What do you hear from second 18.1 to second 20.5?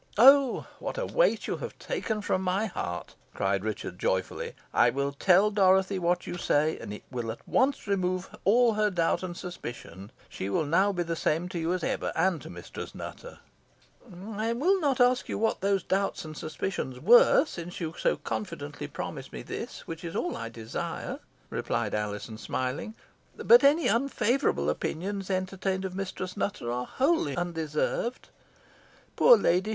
confidently promise me this, which is all I